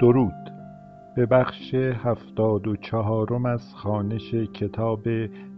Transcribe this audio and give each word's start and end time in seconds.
درود. 0.00 0.52
به 1.16 1.26
بخش 1.26 1.74
هفتاد 1.74 2.66
و 2.66 2.76
چهارم 2.76 3.46
از 3.46 3.74
خوانش 3.74 4.34
کتاب 4.34 5.08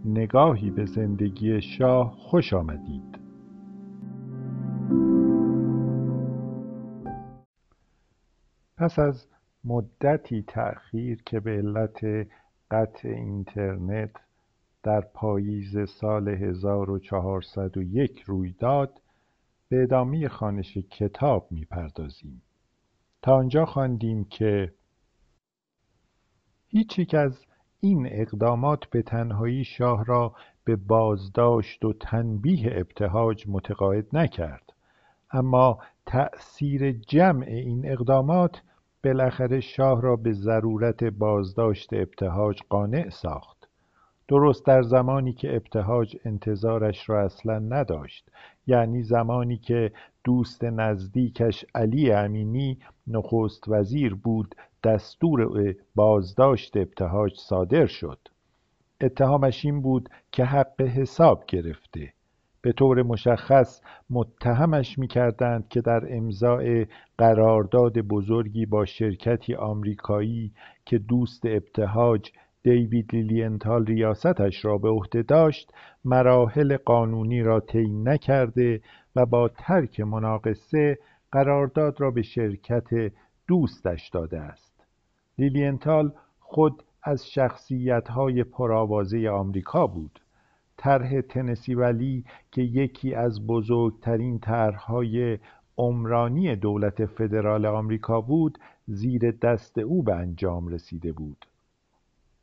نگاهی 0.05 0.69
به 0.69 0.85
زندگی 0.85 1.61
شاه 1.61 2.15
خوش 2.17 2.53
آمدید. 2.53 3.19
پس 8.77 8.99
از 8.99 9.27
مدتی 9.63 10.43
تأخیر 10.47 11.23
که 11.25 11.39
به 11.39 11.51
علت 11.51 12.27
قطع 12.71 13.09
اینترنت 13.09 14.11
در 14.83 15.01
پاییز 15.01 15.89
سال 15.89 16.27
1401 16.27 18.21
روی 18.21 18.55
داد 18.59 19.01
به 19.69 19.83
ادامه 19.83 20.27
خوانش 20.27 20.77
کتاب 20.77 21.47
می‌پردازیم. 21.51 22.41
تا 23.21 23.35
آنجا 23.35 23.65
خواندیم 23.65 24.23
که 24.23 24.73
هیچ 26.67 26.99
یک 26.99 27.13
از 27.13 27.45
این 27.79 28.07
اقدامات 28.11 28.85
به 28.85 29.01
تنهایی 29.01 29.63
شاه 29.63 30.05
را 30.05 30.35
به 30.63 30.75
بازداشت 30.75 31.85
و 31.85 31.93
تنبیه 31.93 32.71
ابتهاج 32.75 33.45
متقاعد 33.47 34.05
نکرد. 34.13 34.73
اما 35.31 35.79
تأثیر 36.05 36.91
جمع 36.91 37.45
این 37.45 37.91
اقدامات 37.91 38.61
بالاخره 39.03 39.59
شاه 39.59 40.01
را 40.01 40.15
به 40.15 40.33
ضرورت 40.33 41.03
بازداشت 41.03 41.93
ابتهاج 41.93 42.59
قانع 42.69 43.09
ساخت. 43.09 43.67
درست 44.27 44.65
در 44.65 44.81
زمانی 44.81 45.33
که 45.33 45.55
ابتهاج 45.55 46.17
انتظارش 46.25 47.09
را 47.09 47.25
اصلا 47.25 47.59
نداشت. 47.59 48.31
یعنی 48.67 49.03
زمانی 49.03 49.57
که 49.57 49.91
دوست 50.23 50.63
نزدیکش 50.63 51.65
علی 51.75 52.11
امینی 52.11 52.77
نخست 53.07 53.63
وزیر 53.67 54.15
بود 54.15 54.55
دستور 54.83 55.75
بازداشت 55.95 56.77
ابتهاج 56.77 57.31
صادر 57.37 57.85
شد. 57.85 58.19
اتهامش 59.01 59.65
این 59.65 59.81
بود 59.81 60.09
که 60.31 60.45
حق 60.45 60.81
حساب 60.81 61.43
گرفته. 61.47 62.13
به 62.61 62.71
طور 62.71 63.03
مشخص 63.03 63.81
متهمش 64.09 64.97
می‌کردند 64.99 65.67
که 65.69 65.81
در 65.81 66.15
امضاع 66.17 66.85
قرارداد 67.17 67.99
بزرگی 67.99 68.65
با 68.65 68.85
شرکتی 68.85 69.55
آمریکایی 69.55 70.51
که 70.85 70.97
دوست 70.97 71.45
ابتهاج 71.45 72.31
دیوید 72.67 73.15
لیلینتال 73.15 73.85
ریاستش 73.85 74.65
را 74.65 74.77
به 74.77 74.89
عهده 74.89 75.21
داشت 75.21 75.73
مراحل 76.05 76.77
قانونی 76.77 77.41
را 77.41 77.59
طی 77.59 77.87
نکرده 77.87 78.81
و 79.15 79.25
با 79.25 79.49
ترک 79.57 79.99
مناقصه 79.99 80.97
قرارداد 81.31 82.01
را 82.01 82.11
به 82.11 82.21
شرکت 82.21 82.87
دوستش 83.47 84.09
داده 84.09 84.39
است. 84.39 84.85
لیلینتال 85.37 86.11
خود 86.39 86.83
از 87.03 87.27
شخصیتهای 87.27 88.43
پرآوازه 88.43 89.29
آمریکا 89.29 89.87
بود. 89.87 90.19
طرح 90.77 91.21
تنسی 91.21 91.75
ولی 91.75 92.23
که 92.51 92.61
یکی 92.61 93.13
از 93.15 93.47
بزرگترین 93.47 94.39
طرحهای 94.39 95.37
عمرانی 95.77 96.55
دولت 96.55 97.05
فدرال 97.05 97.65
آمریکا 97.65 98.21
بود 98.21 98.57
زیر 98.87 99.31
دست 99.31 99.77
او 99.77 100.03
به 100.03 100.15
انجام 100.15 100.67
رسیده 100.67 101.11
بود. 101.11 101.45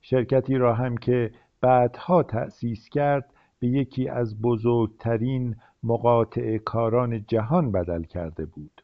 شرکتی 0.06 0.54
را 0.56 0.74
هم 0.74 0.96
که 0.96 1.30
بعدها 1.60 2.22
تأسیس 2.22 2.88
کرد 2.88 3.32
به 3.58 3.68
یکی 3.68 4.08
از 4.08 4.42
بزرگترین 4.42 5.56
کاران 6.64 7.24
جهان 7.28 7.72
بدل 7.72 8.02
کرده 8.02 8.46
بود. 8.46 8.82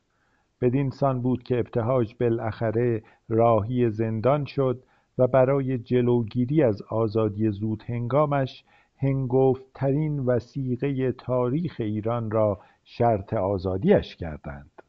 بدین 0.61 0.91
سان 0.91 1.23
بود 1.23 1.43
که 1.43 1.59
ابتهاج 1.59 2.15
بالاخره 2.21 3.03
راهی 3.29 3.91
زندان 3.91 4.45
شد 4.45 4.83
و 5.19 5.27
برای 5.27 5.79
جلوگیری 5.79 6.63
از 6.63 6.83
آزادی 6.83 7.51
زودهنگامش 7.51 8.65
هنگفتترین 8.97 10.19
وسیقه 10.19 11.13
تاریخ 11.13 11.77
ایران 11.79 12.31
را 12.31 12.61
شرط 12.85 13.35
آزادیش 13.35 14.17
کردند. 14.17 14.83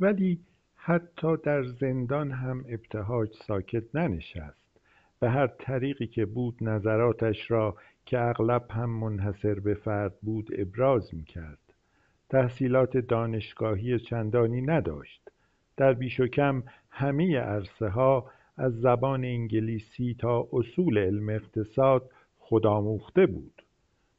ولی 0.00 0.40
حتی 0.76 1.36
در 1.36 1.62
زندان 1.64 2.30
هم 2.30 2.64
ابتهاج 2.68 3.28
ساکت 3.46 3.94
ننشست. 3.94 4.59
به 5.20 5.30
هر 5.30 5.46
طریقی 5.46 6.06
که 6.06 6.26
بود 6.26 6.56
نظراتش 6.60 7.50
را 7.50 7.76
که 8.06 8.20
اغلب 8.20 8.66
هم 8.70 8.90
منحصر 8.90 9.54
به 9.54 9.74
فرد 9.74 10.20
بود 10.22 10.48
ابراز 10.58 11.14
می‌کرد. 11.14 11.58
تحصیلات 12.30 12.96
دانشگاهی 12.96 13.98
چندانی 13.98 14.60
نداشت. 14.60 15.30
در 15.76 15.92
بیش 15.92 16.20
و 16.20 16.26
کم 16.26 16.62
همه 16.90 17.38
عرصه 17.38 17.88
ها 17.88 18.30
از 18.56 18.80
زبان 18.80 19.24
انگلیسی 19.24 20.16
تا 20.18 20.48
اصول 20.52 20.98
علم 20.98 21.28
اقتصاد 21.28 22.10
خودآموخته 22.38 23.26
بود. 23.26 23.62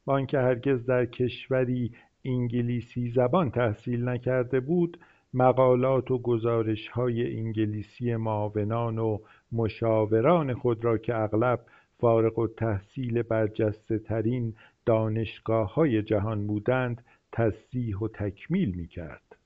با 0.04 0.14
آنکه 0.14 0.38
هرگز 0.38 0.86
در 0.86 1.06
کشوری 1.06 1.92
انگلیسی 2.24 3.10
زبان 3.10 3.50
تحصیل 3.50 4.08
نکرده 4.08 4.60
بود 4.60 4.98
مقالات 5.34 6.10
و 6.10 6.18
گزارشهای 6.18 7.36
انگلیسی 7.38 8.16
معاونان 8.16 8.98
و 8.98 9.18
مشاوران 9.52 10.54
خود 10.54 10.84
را 10.84 10.98
که 10.98 11.16
اغلب 11.16 11.60
فارغ 11.98 12.38
التحصیل 12.38 13.22
برجسته 13.22 13.98
ترین 13.98 14.54
های 15.48 16.02
جهان 16.02 16.46
بودند 16.46 17.04
تصحیح 17.32 17.98
و 17.98 18.08
تکمیل 18.08 18.74
می‌کرد. 18.74 19.36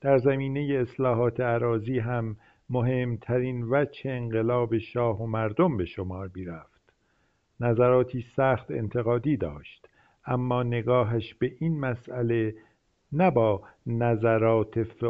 در 0.00 0.18
زمینه 0.18 0.78
اصلاحات 0.80 1.40
اراضی 1.40 1.98
هم 1.98 2.36
مهمترین 2.70 3.62
وجه 3.62 4.10
انقلاب 4.10 4.78
شاه 4.78 5.22
و 5.22 5.26
مردم 5.26 5.76
به 5.76 5.84
شمار 5.84 6.30
می‌رفت. 6.34 6.92
نظراتی 7.60 8.24
سخت 8.36 8.70
انتقادی 8.70 9.36
داشت 9.36 9.88
اما 10.26 10.62
نگاهش 10.62 11.34
به 11.34 11.52
این 11.58 11.80
مسئله 11.80 12.54
نه 13.12 13.30
با 13.30 13.62
نظرات 13.86 15.04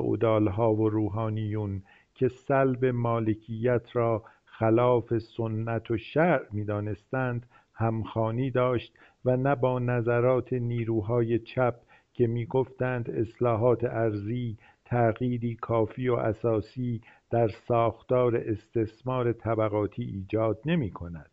ها 0.48 0.74
و 0.74 0.88
روحانیون 0.88 1.82
که 2.14 2.28
سلب 2.28 2.84
مالکیت 2.84 3.96
را 3.96 4.24
خلاف 4.44 5.18
سنت 5.18 5.90
و 5.90 5.96
شرع 5.96 6.46
می‌دانستند 6.52 7.46
همخوانی 7.74 8.50
داشت 8.50 8.94
و 9.24 9.36
نه 9.36 9.54
با 9.54 9.78
نظرات 9.78 10.52
نیروهای 10.52 11.38
چپ 11.38 11.74
که 12.12 12.26
می‌گفتند 12.26 13.10
اصلاحات 13.10 13.84
ارضی 13.84 14.58
تغییری 14.84 15.54
کافی 15.54 16.08
و 16.08 16.14
اساسی 16.14 17.00
در 17.30 17.48
ساختار 17.48 18.36
استثمار 18.36 19.32
طبقاتی 19.32 20.02
ایجاد 20.02 20.60
نمی‌کند. 20.66 21.30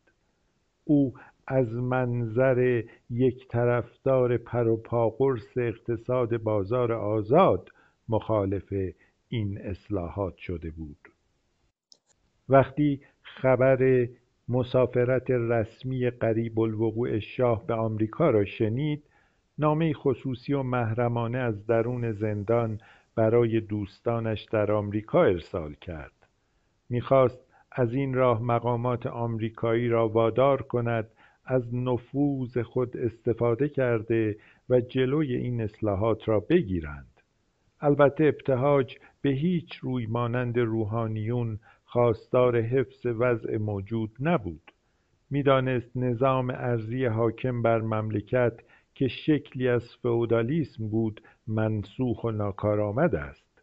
او 0.85 1.13
از 1.51 1.73
منظر 1.73 2.83
یک 3.09 3.47
طرفدار 3.47 4.37
پروپاقرص 4.37 5.57
اقتصاد 5.57 6.37
بازار 6.37 6.91
آزاد 6.91 7.69
مخالف 8.09 8.73
این 9.29 9.57
اصلاحات 9.57 10.37
شده 10.37 10.71
بود. 10.71 10.97
وقتی 12.49 13.01
خبر 13.21 14.07
مسافرت 14.49 15.31
رسمی 15.31 16.09
قریب 16.09 16.59
الوقوع 16.59 17.19
شاه 17.19 17.67
به 17.67 17.73
آمریکا 17.73 18.29
را 18.29 18.45
شنید 18.45 19.03
نامه 19.57 19.93
خصوصی 19.93 20.53
و 20.53 20.63
محرمانه 20.63 21.37
از 21.37 21.65
درون 21.65 22.11
زندان 22.11 22.79
برای 23.15 23.59
دوستانش 23.61 24.43
در 24.43 24.71
آمریکا 24.71 25.23
ارسال 25.23 25.73
کرد. 25.73 26.27
می‌خواست 26.89 27.39
از 27.71 27.93
این 27.93 28.13
راه 28.13 28.41
مقامات 28.41 29.07
آمریکایی 29.07 29.89
را 29.89 30.09
وادار 30.09 30.61
کند 30.61 31.07
از 31.51 31.75
نفوذ 31.75 32.57
خود 32.57 32.97
استفاده 32.97 33.69
کرده 33.69 34.37
و 34.69 34.81
جلوی 34.81 35.35
این 35.35 35.61
اصلاحات 35.61 36.29
را 36.29 36.39
بگیرند. 36.39 37.21
البته 37.81 38.23
ابتهاج 38.23 38.97
به 39.21 39.29
هیچ 39.29 39.75
روی 39.75 40.05
مانند 40.05 40.59
روحانیون 40.59 41.59
خواستار 41.83 42.61
حفظ 42.61 43.05
وضع 43.05 43.57
موجود 43.57 44.11
نبود. 44.19 44.71
می‌دانست 45.29 45.97
نظام 45.97 46.49
ارضی 46.49 47.05
حاکم 47.05 47.61
بر 47.61 47.81
مملکت 47.81 48.53
که 48.95 49.07
شکلی 49.07 49.67
از 49.67 49.83
فئودالیسم 50.01 50.89
بود 50.89 51.21
منسوخ 51.47 52.23
و 52.23 52.31
ناکارآمد 52.31 53.15
است. 53.15 53.61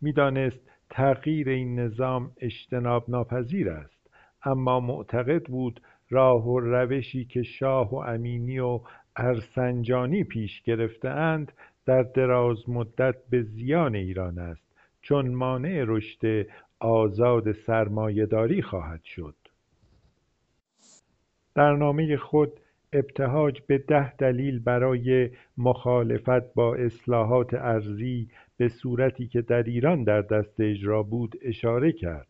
می‌دانست 0.00 0.60
تغییر 0.90 1.48
این 1.48 1.80
نظام 1.80 2.32
اجتناب 2.36 3.10
ناپذیر 3.10 3.70
است 3.70 4.10
اما 4.44 4.80
معتقد 4.80 5.44
بود 5.44 5.80
راه 6.12 6.48
و 6.48 6.60
روشی 6.60 7.24
که 7.24 7.42
شاه 7.42 7.94
و 7.94 7.96
امینی 7.96 8.58
و 8.58 8.80
ارسنجانی 9.16 10.24
پیش 10.24 10.62
اند 11.04 11.52
در 11.86 12.02
دراز 12.02 12.70
مدت 12.70 13.14
به 13.30 13.42
زیان 13.42 13.94
ایران 13.94 14.38
است 14.38 14.72
چون 15.02 15.34
مانع 15.34 15.84
رشد 15.86 16.46
آزاد 16.80 17.52
سرمایهداری 17.52 18.62
خواهد 18.62 19.04
شد. 19.04 19.34
در 21.54 21.76
نامه 21.76 22.16
خود 22.16 22.52
ابتهاج 22.92 23.60
به 23.66 23.78
ده 23.78 24.16
دلیل 24.16 24.58
برای 24.58 25.30
مخالفت 25.58 26.54
با 26.54 26.74
اصلاحات 26.74 27.54
ارضی 27.54 28.28
به 28.56 28.68
صورتی 28.68 29.26
که 29.26 29.42
در 29.42 29.62
ایران 29.62 30.04
در 30.04 30.20
دست 30.22 30.60
اجرا 30.60 31.02
بود 31.02 31.36
اشاره 31.42 31.92
کرد. 31.92 32.28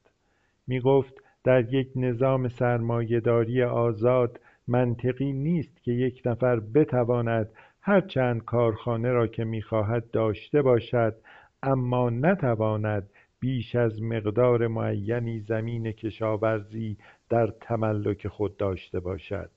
می 0.67 0.81
گفت 0.81 1.15
در 1.45 1.75
یک 1.75 1.91
نظام 1.97 2.49
سرمایهداری 2.49 3.63
آزاد 3.63 4.41
منطقی 4.69 5.33
نیست 5.33 5.83
که 5.83 5.93
یک 5.93 6.23
نفر 6.25 6.61
بتواند 6.61 7.51
هر 7.81 8.01
چند 8.01 8.45
کارخانه 8.45 9.13
را 9.13 9.27
که 9.27 9.45
می‌خواهد 9.45 10.11
داشته 10.11 10.63
باشد 10.63 11.15
اما 11.63 12.11
نتواند 12.11 13.11
بیش 13.41 13.75
از 13.75 14.03
مقدار 14.03 14.67
معینی 14.67 15.41
زمین 15.41 15.93
کشاورزی 15.93 16.97
در 17.29 17.47
تملک 17.47 18.29
خود 18.29 18.57
داشته 18.57 19.01
باشد. 19.01 19.51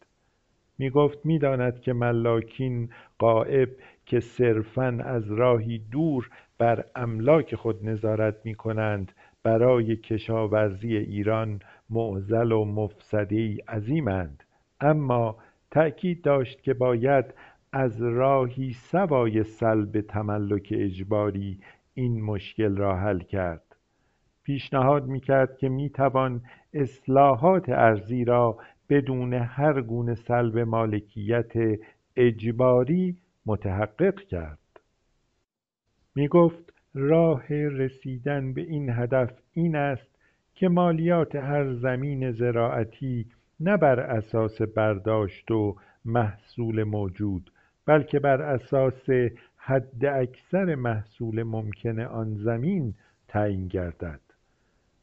می 0.77 0.89
گفت 0.89 1.25
می 1.25 1.39
داند 1.39 1.81
که 1.81 1.93
ملاکین 1.93 2.89
قائب 3.19 3.69
که 4.05 4.19
صرفا 4.19 4.97
از 5.05 5.31
راهی 5.31 5.77
دور 5.91 6.29
بر 6.57 6.85
املاک 6.95 7.55
خود 7.55 7.85
نظارت 7.85 8.35
می 8.43 8.55
کنند 8.55 9.11
برای 9.43 9.95
کشاورزی 9.95 10.97
ایران 10.97 11.59
معزل 11.89 12.51
و 12.51 12.65
مفسدی 12.65 13.57
عظیمند. 13.67 14.43
اما 14.81 15.37
تأکید 15.71 16.21
داشت 16.21 16.61
که 16.61 16.73
باید 16.73 17.25
از 17.71 18.01
راهی 18.01 18.73
سوای 18.73 19.43
سلب 19.43 20.01
تملک 20.01 20.73
اجباری 20.77 21.59
این 21.93 22.21
مشکل 22.21 22.77
را 22.77 22.95
حل 22.95 23.19
کرد. 23.19 23.75
پیشنهاد 24.43 25.07
می‌کرد 25.07 25.57
که 25.57 25.69
می‌توان 25.69 26.41
اصلاحات 26.73 27.69
ارزی 27.69 28.25
را 28.25 28.57
بدون 28.89 29.33
هر 29.33 29.81
گونه 29.81 30.15
سلب 30.15 30.59
مالکیت 30.59 31.53
اجباری 32.15 33.17
متحقق 33.45 34.19
کرد. 34.19 34.59
می 36.15 36.27
گفت 36.27 36.73
راه 36.93 37.45
رسیدن 37.49 38.53
به 38.53 38.61
این 38.61 38.89
هدف 38.89 39.31
این 39.53 39.75
است 39.75 40.14
که 40.55 40.69
مالیات 40.69 41.35
هر 41.35 41.73
زمین 41.73 42.31
زراعتی 42.31 43.25
نه 43.59 43.77
بر 43.77 43.99
اساس 43.99 44.61
برداشت 44.61 45.51
و 45.51 45.75
محصول 46.05 46.83
موجود 46.83 47.51
بلکه 47.85 48.19
بر 48.19 48.41
اساس 48.41 49.09
حداکثر 49.57 50.75
محصول 50.75 51.43
ممکن 51.43 51.99
آن 51.99 52.35
زمین 52.35 52.93
تعیین 53.27 53.67
گردد. 53.67 54.19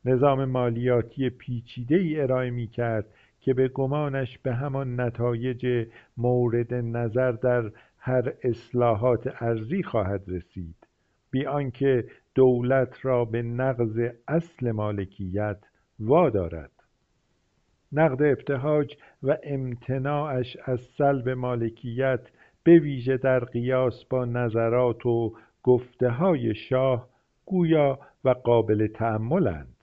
نظام 0.04 0.44
مالیاتی 0.44 1.30
پیچیدهای 1.30 2.20
ارائه 2.20 2.50
می‌کرد 2.50 3.06
که 3.40 3.54
به 3.54 3.68
گمانش 3.68 4.38
به 4.38 4.54
همان 4.54 5.00
نتایج 5.00 5.86
مورد 6.16 6.74
نظر 6.74 7.32
در 7.32 7.70
هر 7.98 8.32
اصلاحات 8.44 9.42
ارزی 9.42 9.82
خواهد 9.82 10.22
رسید. 10.28 10.86
بی 11.30 11.46
آنکه 11.46 12.04
دولت 12.34 13.04
را 13.04 13.24
به 13.24 13.42
نقض 13.42 14.00
اصل 14.28 14.70
مالکیت 14.70 15.58
وادارد. 15.98 16.70
نقد 17.92 18.22
ابتهاج 18.22 18.96
و 19.22 19.36
امتناعش 19.44 20.56
از 20.64 20.80
سلب 20.80 21.28
مالکیت 21.28 22.20
به 22.64 22.78
ویژه 22.78 23.16
در 23.16 23.44
قیاس 23.44 24.04
با 24.04 24.24
نظرات 24.24 25.06
و 25.06 25.32
گفتههای 25.62 26.54
شاه 26.54 27.08
گویا 27.44 27.98
و 28.24 28.30
قابل 28.30 28.86
تأملند. 28.86 29.76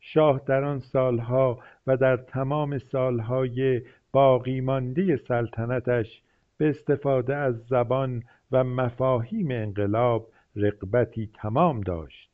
شاه 0.00 0.40
در 0.46 0.64
آن 0.64 0.78
سالها 0.78 1.58
و 1.86 1.96
در 1.96 2.16
تمام 2.16 2.78
سالهای 2.78 3.82
باقی 4.12 4.60
مانده 4.60 5.16
سلطنتش 5.16 6.22
به 6.56 6.68
استفاده 6.68 7.36
از 7.36 7.66
زبان 7.66 8.22
و 8.52 8.64
مفاهیم 8.64 9.50
انقلاب 9.50 10.28
رغبتی 10.56 11.30
تمام 11.34 11.80
داشت. 11.80 12.30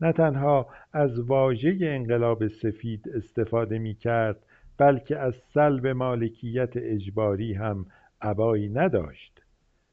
نه 0.00 0.12
تنها 0.12 0.66
از 0.92 1.20
واژه 1.20 1.78
انقلاب 1.82 2.48
سفید 2.48 3.08
استفاده 3.14 3.78
می 3.78 3.94
کرد 3.94 4.46
بلکه 4.78 5.18
از 5.18 5.34
سلب 5.34 5.86
مالکیت 5.86 6.72
اجباری 6.76 7.54
هم 7.54 7.86
ابایی 8.20 8.68
نداشت. 8.68 9.42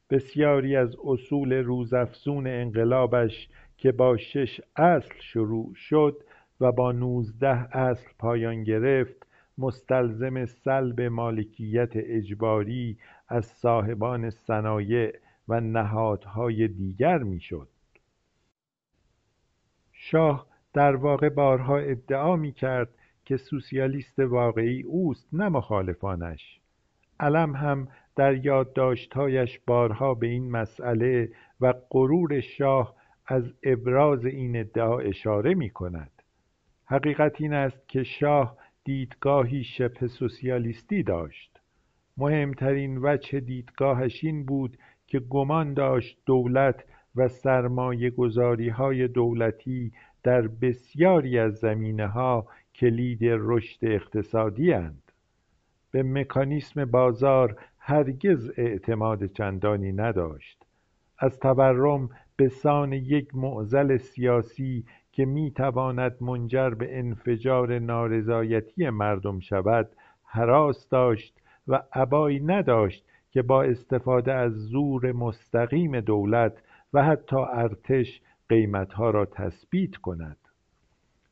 بسیاری 0.09 0.75
از 0.75 0.95
اصول 1.03 1.53
روزافزون 1.53 2.47
انقلابش 2.47 3.49
که 3.77 3.91
با 3.91 4.17
شش 4.17 4.61
اصل 4.75 5.15
شروع 5.19 5.73
شد 5.75 6.23
و 6.61 6.71
با 6.71 6.91
نوزده 6.91 7.77
اصل 7.77 8.09
پایان 8.19 8.63
گرفت 8.63 9.27
مستلزم 9.57 10.45
سلب 10.45 11.01
مالکیت 11.01 11.91
اجباری 11.95 12.97
از 13.27 13.45
صاحبان 13.45 14.29
صنایع 14.29 15.13
و 15.51 15.59
نهادهای 15.59 16.67
دیگر 16.67 17.17
می‌شد. 17.17 17.67
شاه 19.91 20.47
در 20.73 20.95
واقع 20.95 21.29
بارها 21.29 21.77
ادعا 21.77 22.35
می 22.35 22.51
کرد 22.51 22.89
که 23.25 23.37
سوسیالیست 23.37 24.19
واقعی 24.19 24.81
اوست 24.81 25.27
نه 25.33 25.49
مخالفانش. 25.49 26.59
علم 27.19 27.55
هم 27.55 27.87
در 28.15 28.45
یادداشتهایش 28.45 29.59
بارها 29.67 30.13
به 30.13 30.27
این 30.27 30.51
مسئله 30.51 31.31
و 31.61 31.73
غرور 31.89 32.39
شاه 32.39 32.95
از 33.25 33.53
ابراز 33.63 34.25
این 34.25 34.59
ادعا 34.59 34.99
اشاره 34.99 35.53
می 35.53 35.69
کند 35.69 36.11
حقیقت 36.85 37.41
این 37.41 37.53
است 37.53 37.89
که 37.89 38.03
شاه 38.03 38.57
دیدگاهی 38.83 39.63
شبه 39.63 40.07
سوسیالیستی 40.07 41.03
داشت. 41.03 41.59
مهمترین 42.17 42.97
وجه 42.97 43.39
دیدگاهش 43.39 44.23
این 44.23 44.45
بود 44.45 44.77
که 45.11 45.19
گمان 45.19 45.73
داشت 45.73 46.17
دولت 46.25 46.83
و 47.15 47.29
های 48.71 49.07
دولتی 49.07 49.91
در 50.23 50.47
بسیاری 50.47 51.39
از 51.39 51.55
زمینه‌ها 51.55 52.47
کلید 52.75 53.19
رشد 53.21 53.85
اقتصادی 53.85 54.73
اند. 54.73 55.11
به 55.91 56.03
مکانیسم 56.03 56.85
بازار 56.85 57.57
هرگز 57.79 58.51
اعتماد 58.57 59.25
چندانی 59.25 59.91
نداشت. 59.91 60.65
از 61.19 61.39
تورم 61.39 62.09
به 62.35 62.47
سان 62.47 62.93
یک 62.93 63.35
معضل 63.35 63.97
سیاسی 63.97 64.85
که 65.11 65.25
می‌تواند 65.25 66.17
منجر 66.21 66.69
به 66.69 66.99
انفجار 66.99 67.79
نارضایتی 67.79 68.89
مردم 68.89 69.39
شود 69.39 69.89
هراس 70.25 70.89
داشت 70.89 71.41
و 71.67 71.83
ابایی 71.93 72.39
نداشت 72.39 73.05
که 73.31 73.41
با 73.41 73.63
استفاده 73.63 74.33
از 74.33 74.51
زور 74.53 75.11
مستقیم 75.11 75.99
دولت 75.99 76.53
و 76.93 77.03
حتی 77.03 77.37
ارتش 77.53 78.21
قیمتها 78.49 79.09
را 79.09 79.25
تثبیت 79.25 79.95
کند. 79.95 80.37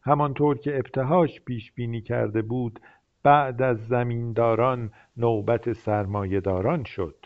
همانطور 0.03 0.57
که 0.57 0.77
ابتهاج 0.77 1.39
پیش 1.45 1.71
بینی 1.71 2.01
کرده 2.01 2.41
بود 2.41 2.79
بعد 3.23 3.61
از 3.61 3.87
زمینداران 3.87 4.91
نوبت 5.17 5.73
سرمایهداران 5.73 6.83
شد. 6.83 7.25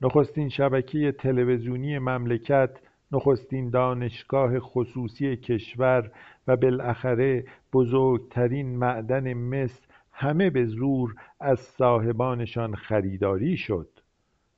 نخستین 0.00 0.48
شبکه 0.48 1.12
تلویزیونی 1.12 1.98
مملکت 1.98 2.80
نخستین 3.12 3.70
دانشگاه 3.70 4.60
خصوصی 4.60 5.36
کشور 5.36 6.10
و 6.46 6.56
بالاخره 6.56 7.44
بزرگترین 7.72 8.78
معدن 8.78 9.32
مس 9.34 9.87
همه 10.20 10.50
به 10.50 10.64
زور 10.64 11.14
از 11.40 11.60
صاحبانشان 11.60 12.74
خریداری 12.74 13.56
شد. 13.56 13.88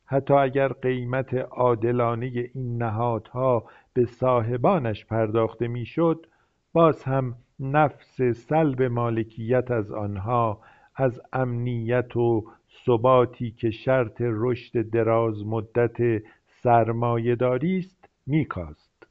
حتی 0.06 0.34
اگر 0.34 0.68
قیمت 0.68 1.34
عادلانه 1.34 2.50
این 2.54 2.82
نهادها 2.82 3.64
به 3.92 4.04
صاحبانش 4.06 5.04
پرداخته 5.04 5.68
می‌شد 5.68 6.26
باز 6.72 7.04
هم 7.04 7.34
نفس 7.60 8.22
سلب 8.22 8.82
مالکیت 8.82 9.70
از 9.70 9.92
آنها 9.92 10.60
از 10.96 11.20
امنیت 11.32 12.16
و 12.16 12.44
ثباتی 12.86 13.50
که 13.50 13.70
شرط 13.70 14.16
رشد 14.20 14.90
درازمدت 14.90 16.22
سرمایهداری 16.46 17.78
است 17.78 18.08
میکاست. 18.26 19.06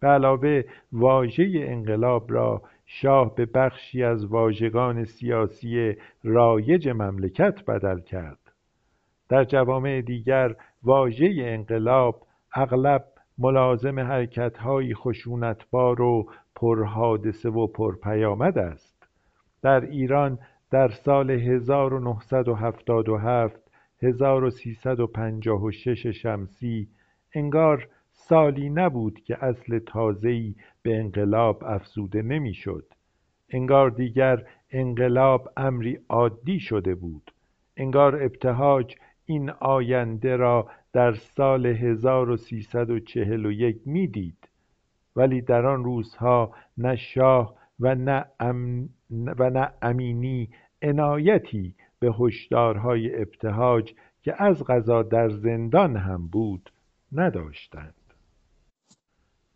به 0.00 0.08
علاوه 0.08 0.62
واژه 0.92 1.50
انقلاب 1.54 2.32
را 2.32 2.62
شاه 2.94 3.34
به 3.34 3.46
بخشی 3.46 4.02
از 4.02 4.24
واژگان 4.24 5.04
سیاسی 5.04 5.96
رایج 6.24 6.88
مملکت 6.88 7.64
بدل 7.64 8.00
کرد. 8.00 8.52
در 9.28 9.44
جوامع 9.44 10.00
دیگر 10.00 10.54
واژه 10.82 11.34
انقلاب 11.38 12.26
اغلب 12.54 13.04
ملازم 13.38 14.00
حرکتهایی 14.00 14.94
خشونتبار 14.94 16.00
و 16.00 16.30
پرحادثه 16.56 17.48
و 17.48 17.66
پرپیامد 17.66 18.58
است. 18.58 19.08
در 19.62 19.80
ایران 19.80 20.38
در 20.70 20.88
سال 20.88 21.30
1977 21.30 23.60
1356 24.02 26.06
شمسی 26.06 26.88
انگار 27.34 27.88
سالی 28.12 28.70
نبود 28.70 29.20
که 29.20 29.44
اصل 29.44 29.78
تازه‌ای 29.78 30.54
به 30.82 30.98
انقلاب 30.98 31.64
افزوده 31.64 32.22
نمی‌شد. 32.22 32.84
انگار 33.50 33.90
دیگر 33.90 34.46
انقلاب 34.70 35.52
امری 35.56 35.98
عادی 36.08 36.60
شده 36.60 36.94
بود. 36.94 37.32
انگار 37.76 38.22
ابتهاج 38.22 38.96
این 39.26 39.50
آینده 39.50 40.36
را 40.36 40.68
در 40.92 41.12
سال 41.12 41.66
1341 41.66 43.80
می‌دید. 43.86 44.48
ولی 45.16 45.40
در 45.40 45.66
آن 45.66 45.84
روزها 45.84 46.54
نه 46.78 46.96
شاه 46.96 47.54
و 47.80 47.94
نه, 47.94 48.24
و 49.10 49.50
نه 49.50 49.72
امینی 49.82 50.50
عنایتی 50.82 51.74
به 51.98 52.14
هشدارهای 52.20 53.22
ابتهاج 53.22 53.94
که 54.22 54.42
از 54.42 54.64
غذا 54.64 55.02
در 55.02 55.28
زندان 55.28 55.96
هم 55.96 56.26
بود 56.26 56.70
نداشتند. 57.12 57.94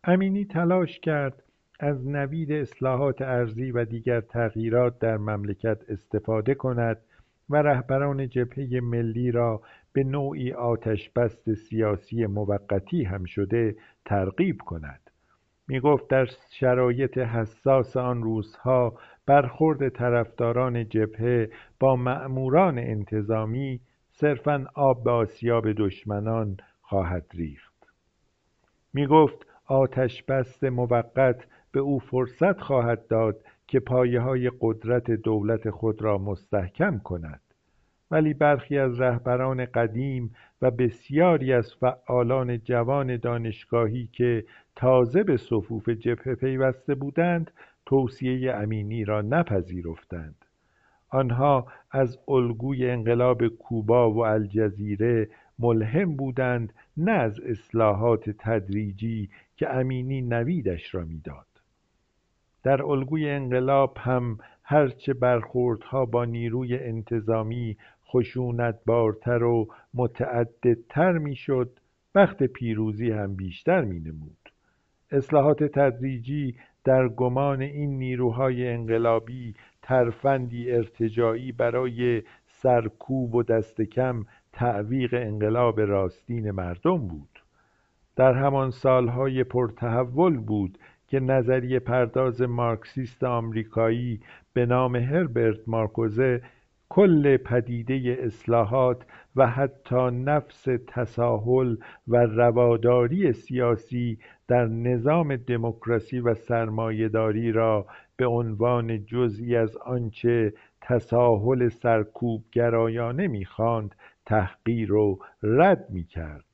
امینی 0.09 0.45
تلاش 0.45 1.01
کرد 1.01 1.43
از 1.81 2.09
نوید 2.09 2.53
اصلاحات 2.53 3.23
ارزی 3.23 3.71
و 3.71 3.85
دیگر 3.85 4.21
تغییرات 4.21 4.99
در 4.99 5.17
مملکت 5.17 5.79
استفاده 5.89 6.55
کند 6.55 6.97
و 7.51 7.57
رهبران 7.57 8.29
جبهه 8.29 8.81
ملی 8.81 9.31
را 9.31 9.63
به 9.93 10.05
نوعی 10.05 10.53
آتشبست 10.53 11.55
سیاسی 11.55 12.27
موقتی 12.27 13.05
هم 13.05 13.25
شده 13.25 13.77
ترغیب 14.05 14.59
کند. 14.59 15.11
می 15.69 15.81
گفت 15.81 16.09
در 16.09 16.29
شرایط 16.51 17.19
حساس 17.19 17.97
آن 17.97 18.23
روزها 18.23 18.99
برخورد 19.27 19.89
طرفداران 19.89 20.89
جبهه 20.89 21.51
با 21.81 21.97
مأموران 21.97 22.79
انتظامی 22.79 23.81
صرفا 24.11 24.67
آب 24.75 25.05
به 25.05 25.11
آسیاب 25.11 25.73
دشمنان 25.73 26.57
خواهد 26.83 27.27
ریخت. 27.35 27.87
می 28.95 29.07
گفت 29.07 29.46
آتش 29.67 30.23
بست 30.23 30.65
موقت 30.65 31.47
به 31.73 31.81
او 31.81 31.99
فرصت 31.99 32.61
خواهد 32.61 33.07
داد 33.07 33.45
که 33.67 33.81
پایه 33.81 34.21
های 34.21 34.51
قدرت 34.61 35.11
دولت 35.11 35.71
خود 35.71 36.03
را 36.03 36.19
مستحکم 36.19 36.99
کند. 36.99 37.41
ولی 38.11 38.35
برخی 38.35 38.79
از 38.79 39.01
رهبران 39.01 39.65
قدیم 39.65 40.35
و 40.63 40.71
بسیاری 40.71 41.53
از 41.53 41.75
فعالان 41.75 42.59
جوان 42.59 43.17
دانشگاهی 43.17 44.09
که 44.13 44.45
تازه 44.77 45.23
به 45.23 45.37
صفوف 45.37 45.89
جبهه 45.89 46.35
پیوسته 46.35 46.95
بودند 46.95 47.51
توصیه 47.87 48.53
امینی 48.53 49.05
را 49.05 49.23
نپذیرفتند. 49.23 50.45
آنها 51.09 51.67
از 51.91 52.19
الگوی 52.29 52.91
انقلاب 52.91 53.49
کوبا 53.49 54.11
و 54.13 54.27
الجزیره 54.27 55.29
ملهم 55.59 56.17
بودند 56.17 56.73
نه 56.97 57.13
از 57.13 57.41
اصلاحات 57.41 58.31
تدریجی 58.31 59.29
که 59.57 59.75
امینی 59.75 60.23
نویدش 60.23 60.95
را 60.95 61.05
می‌داد. 61.05 61.47
در 62.63 62.83
الگوی 62.83 63.31
انقلاب 63.31 63.97
هم 64.01 64.39
هرچه 64.63 65.15
برخوردها 65.15 66.05
با 66.05 66.25
نیروی 66.25 66.79
انتظامی 66.79 67.77
خشونتبارتر 68.07 69.43
و 69.43 69.69
متعددتر 69.95 71.13
می‌شد 71.13 71.81
وقت 72.15 72.43
پیروزی 72.43 73.11
هم 73.11 73.35
بیشتر 73.35 73.81
مینمود. 73.81 74.53
اصلاحات 75.11 75.65
تدریجی 75.65 76.57
در 76.85 77.09
گمان 77.09 77.63
این 77.63 77.99
نیروهای 77.99 78.69
انقلابی 78.69 79.55
ترفندی 79.83 80.73
ارتجاعی 80.73 81.53
برای 81.53 82.23
سرکوب 82.47 83.35
و 83.35 83.43
دست 83.43 83.83
کم 83.83 84.25
تعویق 84.53 85.15
انقلاب 85.15 85.81
راستین 85.81 86.51
مردم 86.51 87.09
بود. 87.09 87.36
در 88.17 88.33
همان 88.35 88.71
سالهای 88.71 89.45
پرتحول 89.45 90.37
بود 90.37 90.79
که 91.09 91.21
نظریه 91.21 91.79
پرداز 91.79 92.43
مارکسیست 92.43 93.25
آمریکایی 93.25 94.21
به 94.53 94.67
نام 94.67 94.97
هربرت 94.97 95.59
مارکوزه 95.67 96.43
کل 96.89 97.37
پدیده 97.37 98.19
اصلاحات 98.21 99.03
و 99.37 99.47
حتی 99.47 100.11
نفس 100.11 100.67
تساهل 100.87 101.77
و 102.09 102.17
رواداری 102.17 103.33
سیاسی 103.33 104.19
در 104.49 104.67
نظام 104.67 105.37
دموکراسی 105.37 106.21
و 106.21 106.35
سرمایهداری 106.35 107.53
را 107.53 107.87
به 108.17 108.27
عنوان 108.27 109.05
جزئی 109.05 109.57
از 109.57 109.77
آنچه 109.77 110.53
تساهل 110.81 111.69
سرکوبگرایانه 111.69 113.27
می‌خواند 113.27 113.95
تحقیر 114.27 114.93
و 114.93 115.19
رد 115.43 115.87
می‌کرد. 115.91 116.45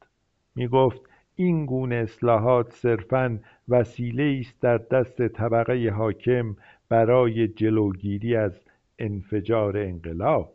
می‌گفت 0.55 1.12
این 1.43 1.67
گونه 1.67 1.95
اصلاحات 1.95 2.73
صرفا 2.73 3.41
وسیله 3.69 4.39
است 4.41 4.61
در 4.61 4.79
دست 4.79 5.29
طبقه 5.29 5.91
حاکم 5.91 6.57
برای 6.89 7.49
جلوگیری 7.49 8.37
از 8.37 8.65
انفجار 8.99 9.79
انقلاب. 9.79 10.55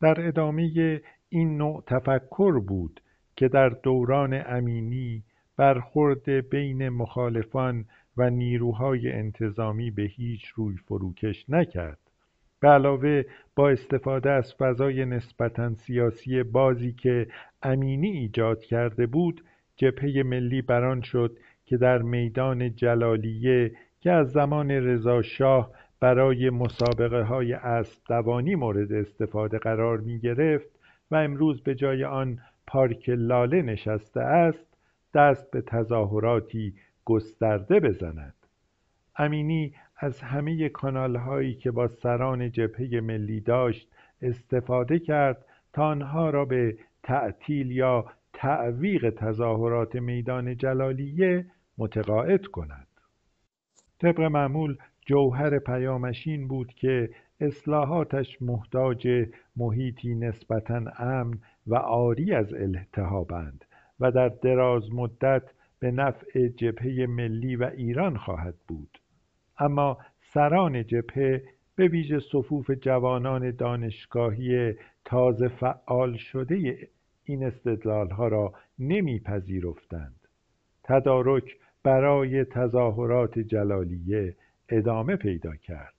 در 0.00 0.28
ادامه 0.28 1.00
این 1.28 1.56
نوع 1.56 1.82
تفکر 1.86 2.60
بود 2.60 3.00
که 3.36 3.48
در 3.48 3.68
دوران 3.68 4.42
امینی 4.46 5.22
برخورد 5.56 6.28
بین 6.30 6.88
مخالفان 6.88 7.84
و 8.16 8.30
نیروهای 8.30 9.12
انتظامی 9.12 9.90
به 9.90 10.02
هیچ 10.02 10.46
روی 10.46 10.76
فروکش 10.76 11.50
نکرد. 11.50 12.01
به 12.62 12.68
علاوه 12.68 13.22
با 13.56 13.70
استفاده 13.70 14.30
از 14.30 14.54
فضای 14.54 15.04
نسبتا 15.04 15.74
سیاسی 15.74 16.42
بازی 16.42 16.92
که 16.92 17.26
امینی 17.62 18.10
ایجاد 18.10 18.60
کرده 18.60 19.06
بود 19.06 19.44
جبهه 19.76 20.22
ملی 20.22 20.62
بران 20.62 21.00
شد 21.00 21.36
که 21.66 21.76
در 21.76 21.98
میدان 21.98 22.74
جلالیه 22.74 23.72
که 24.00 24.10
از 24.10 24.32
زمان 24.32 24.70
رضا 24.70 25.22
شاه 25.22 25.70
برای 26.00 26.50
مسابقه 26.50 27.22
های 27.22 27.52
اسب 27.52 28.00
دوانی 28.08 28.54
مورد 28.54 28.92
استفاده 28.92 29.58
قرار 29.58 29.98
می 29.98 30.18
گرفت 30.18 30.70
و 31.10 31.16
امروز 31.16 31.62
به 31.62 31.74
جای 31.74 32.04
آن 32.04 32.38
پارک 32.66 33.08
لاله 33.08 33.62
نشسته 33.62 34.20
است 34.20 34.66
دست 35.14 35.50
به 35.50 35.60
تظاهراتی 35.60 36.74
گسترده 37.04 37.80
بزند. 37.80 38.34
امینی 39.16 39.74
از 40.02 40.20
همه 40.20 40.68
کانال 40.68 41.16
هایی 41.16 41.54
که 41.54 41.70
با 41.70 41.88
سران 41.88 42.50
جبهه 42.50 43.00
ملی 43.00 43.40
داشت 43.40 43.88
استفاده 44.22 44.98
کرد 44.98 45.44
تا 45.72 45.86
آنها 45.86 46.30
را 46.30 46.44
به 46.44 46.78
تعطیل 47.02 47.70
یا 47.70 48.06
تعویق 48.32 49.10
تظاهرات 49.10 49.94
میدان 49.94 50.56
جلالیه 50.56 51.46
متقاعد 51.78 52.46
کند. 52.46 52.86
طبق 54.00 54.20
معمول 54.20 54.76
جوهر 55.06 55.58
پیامش 55.58 56.26
این 56.26 56.48
بود 56.48 56.74
که 56.74 57.10
اصلاحاتش 57.40 58.42
محتاج 58.42 59.08
محیطی 59.56 60.14
نسبتا 60.14 60.84
امن 60.98 61.38
و 61.66 61.74
عاری 61.74 62.32
از 62.32 62.54
التهابند 62.54 63.64
و 64.00 64.10
در 64.10 64.28
دراز 64.28 64.92
مدت 64.92 65.42
به 65.78 65.90
نفع 65.90 66.48
جبهه 66.48 67.06
ملی 67.06 67.56
و 67.56 67.70
ایران 67.76 68.16
خواهد 68.16 68.54
بود. 68.68 69.01
اما 69.58 69.98
سران 70.20 70.86
جبهه 70.86 71.42
به 71.76 71.88
ویژه 71.88 72.20
صفوف 72.20 72.70
جوانان 72.70 73.50
دانشگاهی 73.50 74.74
تازه 75.04 75.48
فعال 75.48 76.16
شده 76.16 76.88
این 77.24 77.44
استدلالها 77.44 78.28
را 78.28 78.54
نمیپذیرفتند. 78.78 80.28
تدارک 80.84 81.56
برای 81.82 82.44
تظاهرات 82.44 83.38
جلالیه 83.38 84.36
ادامه 84.68 85.16
پیدا 85.16 85.56
کرد. 85.56 85.94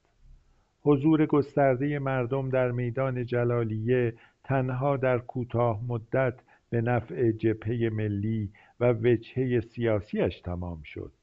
حضور 0.82 1.26
گسترده 1.26 2.00
مردم 2.00 2.50
در 2.50 2.72
میدان 2.72 3.26
جلالیه 3.26 4.14
تنها 4.44 4.98
در 4.98 5.18
کوتاه 5.18 5.82
مدت 5.88 6.34
به 6.70 6.82
نفع 6.82 7.32
جبهه 7.32 7.90
ملی 7.90 8.50
و 8.80 8.94
وجهه 8.94 9.60
سیاسیش 9.60 10.42
تمام 10.42 10.82
شد. 10.84 11.23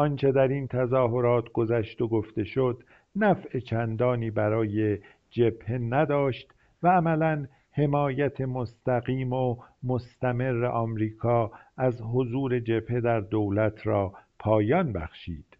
آنچه 0.00 0.32
در 0.32 0.48
این 0.48 0.66
تظاهرات 0.66 1.52
گذشت 1.52 2.02
و 2.02 2.08
گفته 2.08 2.44
شد 2.44 2.82
نفع 3.16 3.58
چندانی 3.58 4.30
برای 4.30 4.98
جبهه 5.30 5.78
نداشت 5.78 6.54
و 6.82 6.88
عملا 6.88 7.46
حمایت 7.72 8.40
مستقیم 8.40 9.32
و 9.32 9.56
مستمر 9.82 10.64
آمریکا 10.64 11.50
از 11.76 12.02
حضور 12.02 12.60
جبهه 12.60 13.00
در 13.00 13.20
دولت 13.20 13.86
را 13.86 14.12
پایان 14.38 14.92
بخشید. 14.92 15.56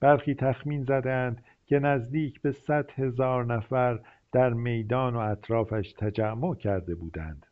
برخی 0.00 0.34
تخمین 0.34 0.82
زدند 0.82 1.44
که 1.66 1.78
نزدیک 1.78 2.42
به 2.42 2.52
صد 2.52 2.90
هزار 2.90 3.44
نفر 3.44 3.98
در 4.32 4.52
میدان 4.52 5.16
و 5.16 5.18
اطرافش 5.18 5.92
تجمع 5.92 6.54
کرده 6.54 6.94
بودند. 6.94 7.46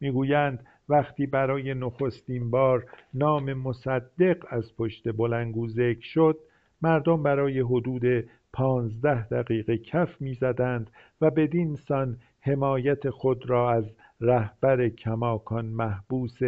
می‌گویند 0.00 0.66
وقتی 0.88 1.26
برای 1.26 1.74
نخستین 1.74 2.50
بار 2.50 2.86
نام 3.14 3.52
مصدق 3.52 4.46
از 4.48 4.76
پشت 4.76 5.16
بلنگو 5.16 5.68
ذکر 5.68 6.06
شد 6.06 6.38
مردم 6.82 7.22
برای 7.22 7.60
حدود 7.60 8.28
پانزده 8.52 9.28
دقیقه 9.28 9.78
کف 9.78 10.20
می‌زدند 10.20 10.90
و 11.20 11.30
بدین 11.30 11.76
سان 11.76 12.18
حمایت 12.40 13.10
خود 13.10 13.50
را 13.50 13.72
از 13.72 13.94
رهبر 14.20 14.88
کماکان 14.88 15.66
محبوس 15.66 16.38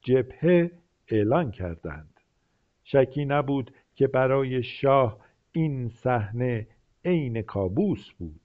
جبهه 0.00 0.70
اعلان 1.08 1.50
کردند. 1.50 2.20
شکی 2.84 3.24
نبود 3.24 3.74
که 3.94 4.06
برای 4.06 4.62
شاه 4.62 5.18
این 5.52 5.88
صحنه 5.88 6.66
عین 7.04 7.42
کابوس 7.42 8.10
بود. 8.12 8.40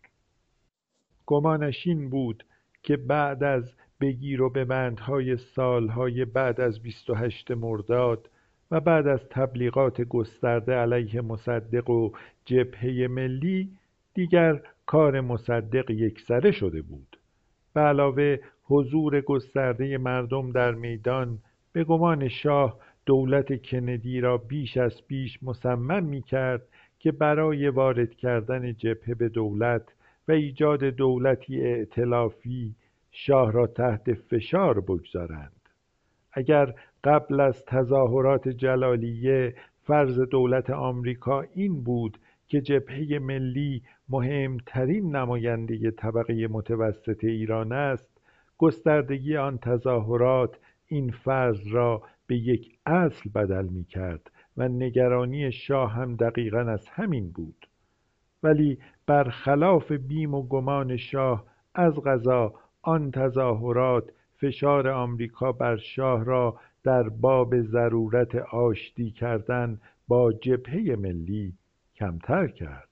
گمانش 1.25 1.87
این 1.87 2.09
بود 2.09 2.45
که 2.83 2.97
بعد 2.97 3.43
از 3.43 3.75
بگیر 4.01 4.41
و 4.41 4.49
ببندهای 4.49 5.37
سالهای 5.37 6.25
بعد 6.25 6.61
از 6.61 6.83
28 6.83 7.51
مرداد 7.51 8.29
و 8.71 8.79
بعد 8.79 9.07
از 9.07 9.29
تبلیغات 9.29 10.01
گسترده 10.01 10.73
علیه 10.73 11.21
مصدق 11.21 11.89
و 11.89 12.11
جبهه 12.45 13.07
ملی 13.07 13.69
دیگر 14.13 14.61
کار 14.85 15.21
مصدق 15.21 15.91
یکسره 15.91 16.51
شده 16.51 16.81
بود. 16.81 17.17
به 17.73 17.81
علاوه 17.81 18.37
حضور 18.63 19.21
گسترده 19.21 19.97
مردم 19.97 20.51
در 20.51 20.71
میدان 20.71 21.39
به 21.73 21.83
گمان 21.83 22.27
شاه 22.27 22.79
دولت 23.05 23.61
کندی 23.65 24.21
را 24.21 24.37
بیش 24.37 24.77
از 24.77 25.07
پیش 25.07 25.43
مصمم 25.43 26.03
می 26.03 26.21
کرد 26.21 26.61
که 26.99 27.11
برای 27.11 27.69
وارد 27.69 28.15
کردن 28.15 28.73
جبهه 28.73 29.15
به 29.15 29.29
دولت 29.29 29.83
و 30.27 30.31
ایجاد 30.31 30.83
دولتی 30.83 31.61
ائتلافی 31.61 32.75
شاه 33.15 33.51
را 33.51 33.67
تحت 33.67 34.13
فشار 34.13 34.79
بگذارند. 34.79 35.69
اگر 36.31 36.73
قبل 37.03 37.39
از 37.39 37.65
تظاهرات 37.65 38.49
جلالیه 38.49 39.55
فرض 39.83 40.19
دولت 40.19 40.69
آمریکا 40.69 41.41
این 41.41 41.83
بود 41.83 42.17
که 42.47 42.61
جبهه 42.61 43.19
ملی 43.19 43.83
مهمترین 44.09 45.15
نماینده 45.15 45.91
طبقه 45.91 46.47
متوسط 46.47 47.23
ایران 47.23 47.71
است 47.71 48.21
گستردگی 48.57 49.37
آن 49.37 49.57
تظاهرات 49.57 50.59
این 50.87 51.11
فرض 51.11 51.67
را 51.67 52.01
به 52.27 52.35
یک 52.35 52.77
اصل 52.85 53.29
بدل 53.35 53.65
می 53.65 53.83
کرد 53.83 54.31
و 54.57 54.67
نگرانی 54.67 55.51
شاه 55.51 55.91
هم 55.91 56.15
دقیقا 56.15 56.59
از 56.59 56.87
همین 56.89 57.31
بود. 57.31 57.67
ولی 58.43 58.77
برخلاف 59.05 59.91
بیم 59.91 60.33
و 60.33 60.47
گمان 60.47 60.97
شاه 60.97 61.45
از 61.75 61.99
غذا 62.03 62.53
آن 62.83 63.11
تظاهرات 63.11 64.11
فشار 64.37 64.87
آمریکا 64.89 65.51
بر 65.51 65.77
شاه 65.77 66.23
را 66.23 66.59
در 66.83 67.09
باب 67.09 67.61
ضرورت 67.61 68.35
آشتی 68.35 69.11
کردن 69.11 69.79
با 70.07 70.33
جبهه 70.33 70.95
ملی 70.95 71.53
کمتر 71.95 72.47
کرد. 72.47 72.89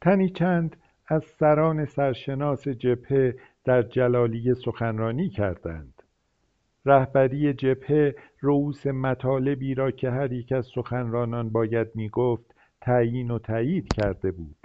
تنی 0.00 0.30
چند 0.30 0.76
از 1.08 1.24
سران 1.24 1.84
سرشناس 1.84 2.68
جبهه 2.68 3.36
در 3.64 3.82
جلالیه 3.82 4.54
سخنرانی 4.54 5.28
کردند. 5.28 6.02
رهبری 6.86 7.52
جبهه 7.52 8.14
رؤوس 8.40 8.86
مطالبی 8.86 9.74
را 9.74 9.90
که 9.90 10.10
هر 10.10 10.32
یک 10.32 10.52
از 10.52 10.66
سخنرانان 10.74 11.50
باید 11.50 11.88
می‌گفت 11.94 12.54
تعیین 12.80 13.30
و 13.30 13.38
تایید 13.38 13.92
کرده 13.92 14.30
بود. 14.30 14.61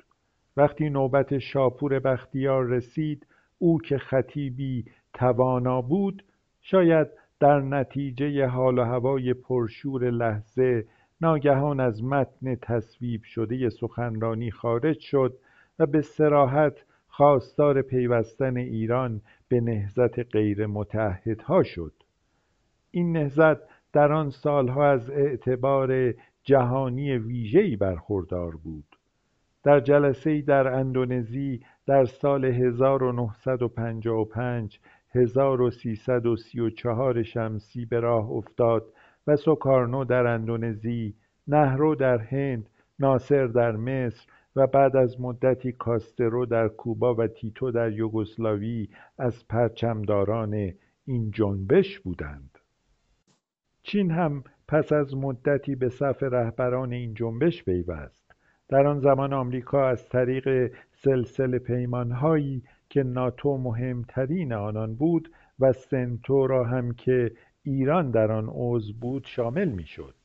وقتی 0.57 0.89
نوبت 0.89 1.37
شاپور 1.37 1.99
بختیار 1.99 2.65
رسید 2.65 3.27
او 3.57 3.81
که 3.81 3.97
خطیبی 3.97 4.85
توانا 5.13 5.81
بود 5.81 6.23
شاید 6.61 7.07
در 7.39 7.59
نتیجه 7.59 8.45
حال 8.45 8.79
و 8.79 8.83
هوای 8.83 9.33
پرشور 9.33 10.09
لحظه 10.09 10.85
ناگهان 11.21 11.79
از 11.79 12.03
متن 12.03 12.55
تصویب 12.55 13.23
شده 13.23 13.69
سخنرانی 13.69 14.51
خارج 14.51 14.99
شد 14.99 15.37
و 15.79 15.85
به 15.85 16.01
سراحت 16.01 16.83
خواستار 17.07 17.81
پیوستن 17.81 18.57
ایران 18.57 19.21
به 19.47 19.61
نهضت 19.61 20.19
غیر 20.19 20.65
متحدها 20.65 21.63
شد. 21.63 21.93
این 22.91 23.11
نهضت 23.11 23.57
در 23.93 24.11
آن 24.11 24.29
سالها 24.29 24.87
از 24.87 25.09
اعتبار 25.09 26.13
جهانی 26.43 27.17
ویژه‌ای 27.17 27.75
برخوردار 27.75 28.55
بود. 28.55 28.96
در 29.67 29.79
جلسه‌ای 29.79 30.41
در 30.41 30.67
اندونزی 30.67 31.61
در 31.85 32.05
سال 32.05 32.45
1955 32.45 34.79
1334 35.15 37.23
شمسی 37.23 37.85
به 37.85 37.99
راه 37.99 38.29
افتاد 38.29 38.93
و 39.27 39.35
سوکارنو 39.35 40.05
در 40.05 40.27
اندونزی 40.27 41.15
نهرو 41.47 41.95
در 41.95 42.17
هند 42.17 42.69
ناصر 42.99 43.47
در 43.47 43.71
مصر 43.71 44.27
و 44.55 44.67
بعد 44.67 44.95
از 44.95 45.21
مدتی 45.21 45.71
کاسترو 45.71 46.45
در 46.45 46.67
کوبا 46.67 47.15
و 47.15 47.27
تیتو 47.27 47.71
در 47.71 47.91
یوگسلاوی 47.91 48.89
از 49.17 49.47
پرچمداران 49.47 50.73
این 51.05 51.31
جنبش 51.31 51.99
بودند. 51.99 52.57
چین 53.83 54.11
هم 54.11 54.43
پس 54.67 54.93
از 54.93 55.15
مدتی 55.15 55.75
به 55.75 55.89
صف 55.89 56.23
رهبران 56.23 56.93
این 56.93 57.13
جنبش 57.13 57.63
پیوست. 57.63 58.16
در 58.69 58.87
آن 58.87 58.99
زمان 58.99 59.33
آمریکا 59.33 59.87
از 59.87 60.09
طریق 60.09 60.71
سلسله 60.91 61.59
پیمانهایی 61.59 62.63
که 62.89 63.03
ناتو 63.03 63.57
مهمترین 63.57 64.53
آنان 64.53 64.95
بود 64.95 65.31
و 65.59 65.73
سنتو 65.73 66.47
را 66.47 66.63
هم 66.63 66.93
که 66.93 67.31
ایران 67.63 68.11
در 68.11 68.31
آن 68.31 68.49
عضو 68.51 68.93
بود 69.01 69.25
شامل 69.25 69.69
می‌شد. 69.69 70.15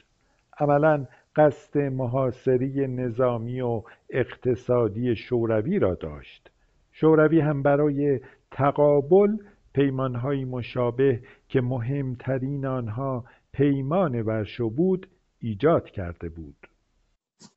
عملا 0.58 1.06
قصد 1.36 1.78
محاصری 1.78 2.86
نظامی 2.86 3.60
و 3.60 3.82
اقتصادی 4.10 5.16
شوروی 5.16 5.78
را 5.78 5.94
داشت. 5.94 6.50
شوروی 6.92 7.40
هم 7.40 7.62
برای 7.62 8.20
تقابل 8.50 9.36
پیمانهایی 9.74 10.44
مشابه 10.44 11.20
که 11.48 11.60
مهمترین 11.60 12.66
آنها 12.66 13.24
پیمان 13.52 14.22
ورشو 14.22 14.70
بود 14.70 15.06
ایجاد 15.40 15.90
کرده 15.90 16.28
بود. 16.28 16.68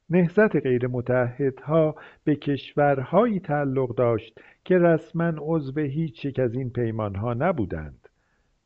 نهضت 0.09 0.55
غیر 0.55 0.87
متحدها 0.87 1.95
به 2.23 2.35
کشورهایی 2.35 3.39
تعلق 3.39 3.95
داشت 3.95 4.39
که 4.65 4.77
رسما 4.77 5.31
عضو 5.39 5.79
هیچ 5.79 6.25
یک 6.25 6.39
از 6.39 6.53
این 6.53 6.69
پیمانها 6.69 7.33
نبودند. 7.33 8.09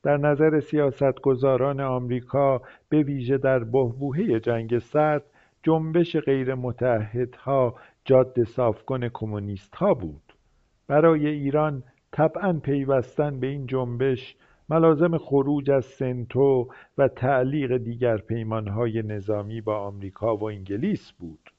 در 0.04 0.18
نظر 0.18 0.60
سیاستگزاران 0.60 1.82
آمریکا 1.82 2.62
به 2.90 3.04
ویژه 3.04 3.38
در 3.38 3.60
بحبوحه 3.60 4.40
جنگ 4.40 4.80
سرد 4.80 5.24
جنبش 5.64 6.16
غیر 6.16 6.56
متحدها 6.56 7.76
جاده 8.06 8.44
صافکن 8.44 9.10
کمونیستها 9.14 9.94
بود. 9.94 10.34
برای 10.88 11.28
ایران 11.28 11.84
طبعا 12.12 12.60
پیوستن 12.64 13.40
به 13.40 13.48
این 13.48 13.66
جنبش 13.66 14.36
ملازم 14.70 15.18
خروج 15.18 15.72
از 15.72 15.86
سنتو 15.86 16.68
و 16.98 17.08
تعلیق 17.08 17.78
دیگر 17.78 18.18
پیمانهای 18.18 19.02
نظامی 19.02 19.62
با 19.62 19.78
آمریکا 19.78 20.38
و 20.38 20.44
انگلیس 20.44 21.12
بود. 21.12 21.50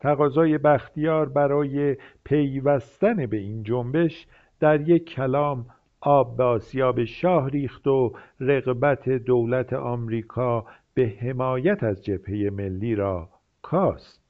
تقاضای 0.00 0.58
بختیار 0.58 1.28
برای 1.28 1.96
پیوستن 2.24 3.26
به 3.26 3.36
این 3.36 3.62
جنبش 3.62 4.26
در 4.60 4.88
یک 4.88 5.14
کلام 5.14 5.66
آب 6.00 6.36
به 6.36 6.44
آسیاب 6.44 7.04
شاه 7.04 7.48
ریخت 7.48 7.86
و 7.86 8.12
رغبت 8.40 9.08
دولت 9.08 9.72
آمریکا 9.72 10.66
به 10.94 11.14
حمایت 11.20 11.82
از 11.82 12.04
جبهه 12.04 12.50
ملی 12.50 12.94
را 12.94 13.28
کاست. 13.62 14.21